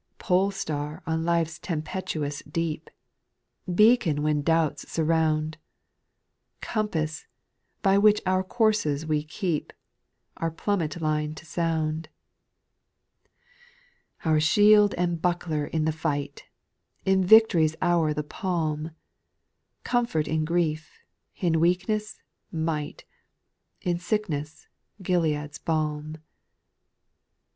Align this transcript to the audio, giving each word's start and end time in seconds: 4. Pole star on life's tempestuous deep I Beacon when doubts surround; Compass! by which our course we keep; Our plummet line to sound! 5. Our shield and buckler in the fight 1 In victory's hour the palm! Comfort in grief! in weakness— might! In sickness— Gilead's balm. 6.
4. 0.17 0.27
Pole 0.27 0.49
star 0.49 1.03
on 1.05 1.23
life's 1.23 1.59
tempestuous 1.59 2.41
deep 2.51 2.89
I 2.89 3.71
Beacon 3.73 4.23
when 4.23 4.41
doubts 4.41 4.91
surround; 4.91 5.59
Compass! 6.59 7.27
by 7.83 7.99
which 7.99 8.19
our 8.25 8.43
course 8.43 8.83
we 9.05 9.21
keep; 9.23 9.71
Our 10.37 10.49
plummet 10.49 10.99
line 11.01 11.35
to 11.35 11.45
sound! 11.45 12.09
5. 14.21 14.31
Our 14.31 14.39
shield 14.39 14.95
and 14.97 15.21
buckler 15.21 15.67
in 15.67 15.85
the 15.85 15.91
fight 15.91 16.45
1 17.03 17.17
In 17.19 17.23
victory's 17.23 17.75
hour 17.79 18.11
the 18.11 18.23
palm! 18.23 18.93
Comfort 19.83 20.27
in 20.27 20.45
grief! 20.45 20.97
in 21.35 21.59
weakness— 21.59 22.23
might! 22.51 23.05
In 23.83 23.99
sickness— 23.99 24.65
Gilead's 25.03 25.59
balm. 25.59 26.13
6. 26.13 26.21